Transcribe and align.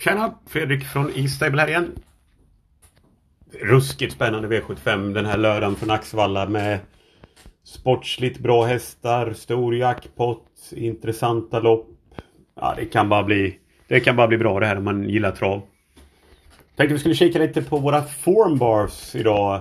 Tjena! 0.00 0.34
Fredrik 0.46 0.84
från 0.84 1.10
E-stable 1.16 1.60
här 1.60 1.68
igen. 1.68 1.92
Ruskigt 3.60 4.12
spännande 4.12 4.48
V75 4.48 5.14
den 5.14 5.26
här 5.26 5.38
lördagen 5.38 5.76
från 5.76 5.90
Axvalla 5.90 6.48
med 6.48 6.78
sportsligt 7.64 8.38
bra 8.38 8.64
hästar, 8.64 9.32
stor 9.32 9.76
jackpot, 9.76 10.46
intressanta 10.72 11.60
lopp. 11.60 11.88
Ja, 12.54 12.74
det 12.76 12.84
kan 12.84 13.08
bara 13.08 13.22
bli, 13.22 13.58
det 13.88 14.00
kan 14.00 14.16
bara 14.16 14.28
bli 14.28 14.38
bra 14.38 14.60
det 14.60 14.66
här 14.66 14.76
om 14.76 14.84
man 14.84 15.08
gillar 15.08 15.30
trav. 15.30 15.62
Tänkte 16.76 16.94
vi 16.94 17.00
skulle 17.00 17.14
kika 17.14 17.38
lite 17.38 17.62
på 17.62 17.78
våra 17.78 18.02
formbars 18.02 19.14
idag. 19.14 19.60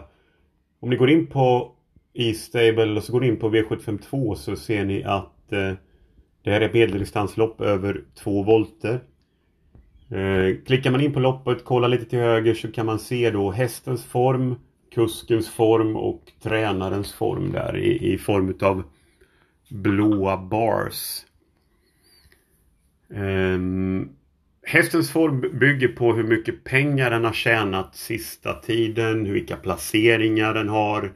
Om 0.80 0.90
ni 0.90 0.96
går 0.96 1.10
in 1.10 1.28
på 1.28 1.72
E-stable 2.14 2.98
och 2.98 3.04
så 3.04 3.12
går 3.12 3.22
ni 3.22 3.28
in 3.28 3.40
på 3.40 3.50
V752 3.50 4.36
så 4.36 4.56
ser 4.56 4.86
ni 4.86 5.04
att 5.04 5.52
eh, 5.52 5.74
det 6.44 6.52
här 6.52 6.62
är 6.62 6.66
ett 6.66 6.74
medeldistanslopp 6.74 7.62
över 7.62 8.02
2 8.16 8.44
volter. 8.44 9.00
Eh, 10.12 10.56
klickar 10.66 10.92
man 10.92 11.02
in 11.02 11.14
på 11.14 11.20
loppet, 11.20 11.66
kollar 11.66 11.88
lite 11.88 12.06
till 12.06 12.20
höger 12.20 12.54
så 12.54 12.72
kan 12.72 12.86
man 12.86 13.00
se 13.00 13.32
då 13.32 13.52
hästens 13.52 14.06
form, 14.06 14.56
kuskens 14.94 15.50
form 15.50 15.96
och 15.96 16.22
tränarens 16.44 17.14
form 17.14 17.52
där 17.52 17.78
i, 17.78 18.14
i 18.14 18.18
form 18.18 18.50
utav 18.50 18.84
blåa 19.70 20.38
bars. 20.38 21.26
Um, 23.08 24.10
hästens 24.64 25.12
form 25.12 25.42
bygger 25.60 25.88
på 25.88 26.14
hur 26.14 26.24
mycket 26.24 26.64
pengar 26.64 27.10
den 27.12 27.26
har 27.26 27.34
tjänat 27.34 27.96
sista 27.96 28.54
tiden, 28.54 29.34
vilka 29.34 29.56
placeringar 29.56 30.54
den 30.54 30.70
har. 30.70 31.14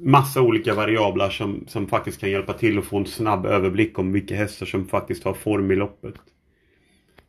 Massa 0.00 0.40
olika 0.40 0.74
variabler 0.74 1.30
som, 1.30 1.64
som 1.68 1.86
faktiskt 1.86 2.20
kan 2.20 2.30
hjälpa 2.30 2.52
till 2.52 2.78
att 2.78 2.84
få 2.84 2.98
en 2.98 3.06
snabb 3.06 3.46
överblick 3.46 3.98
om 3.98 4.12
vilka 4.12 4.36
hästar 4.36 4.66
som 4.66 4.88
faktiskt 4.88 5.24
har 5.24 5.34
form 5.34 5.70
i 5.70 5.76
loppet. 5.76 6.14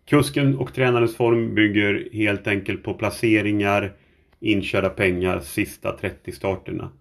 Kusken 0.06 0.58
och 0.58 0.74
tränarens 0.74 1.16
form 1.16 1.56
bygger 1.56 2.10
helt 2.14 2.48
enkelt 2.48 2.84
på 2.84 2.94
placeringar, 2.94 3.94
inkörda 4.40 4.90
pengar, 4.90 5.40
sista 5.40 5.98
30 5.98 6.32
starterna. 6.32 6.92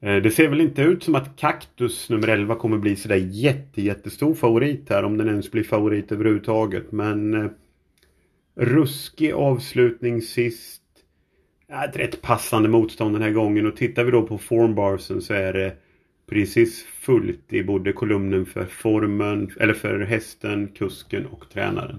Eh, 0.00 0.16
det 0.16 0.30
ser 0.30 0.48
väl 0.48 0.60
inte 0.60 0.82
ut 0.82 1.02
som 1.02 1.14
att 1.14 1.36
Kaktus 1.36 2.10
nummer 2.10 2.28
11 2.28 2.54
kommer 2.54 2.78
bli 2.78 2.96
sådär 2.96 3.28
jätte, 3.30 3.82
jättestor 3.82 4.34
favorit 4.34 4.90
här 4.90 5.04
om 5.04 5.18
den 5.18 5.28
ens 5.28 5.50
blir 5.50 5.64
favorit 5.64 6.12
överhuvudtaget. 6.12 6.92
Men 6.92 7.34
eh, 7.34 7.50
ruskig 8.54 9.32
avslutning 9.32 10.22
sist. 10.22 10.82
Ett 11.86 11.96
rätt 11.96 12.22
passande 12.22 12.68
motstånd 12.68 13.14
den 13.14 13.22
här 13.22 13.30
gången 13.30 13.66
och 13.66 13.76
tittar 13.76 14.04
vi 14.04 14.10
då 14.10 14.22
på 14.22 14.38
formbarsen 14.38 15.22
så 15.22 15.34
är 15.34 15.52
det 15.52 15.76
precis 16.30 16.84
fullt 16.84 17.52
i 17.52 17.62
både 17.62 17.92
kolumnen 17.92 18.46
för 18.46 18.64
formen, 18.64 19.50
eller 19.60 19.74
för 19.74 20.00
hästen, 20.00 20.68
kusken 20.68 21.26
och 21.26 21.50
tränaren. 21.50 21.98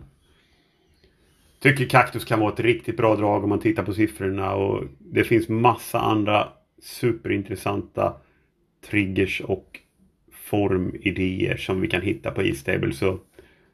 Tycker 1.59 1.85
Kaktus 1.85 2.25
kan 2.25 2.39
vara 2.39 2.53
ett 2.53 2.59
riktigt 2.59 2.97
bra 2.97 3.15
drag 3.15 3.43
om 3.43 3.49
man 3.49 3.59
tittar 3.59 3.83
på 3.83 3.93
siffrorna 3.93 4.53
och 4.53 4.83
det 4.99 5.23
finns 5.23 5.49
massa 5.49 5.99
andra 5.99 6.47
superintressanta 6.81 8.13
triggers 8.89 9.41
och 9.41 9.79
formidéer 10.31 11.57
som 11.57 11.81
vi 11.81 11.87
kan 11.87 12.02
hitta 12.02 12.31
på 12.31 12.43
E-stable. 12.43 12.93
Så 12.93 13.19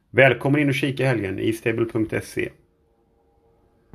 välkommen 0.10 0.62
in 0.62 0.70
och 0.70 0.76
kika 0.76 1.04
i 1.04 1.06
helgen, 1.06 1.40
estable.se. 1.40 2.50